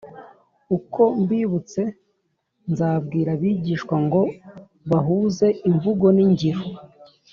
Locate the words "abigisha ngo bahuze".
3.35-5.47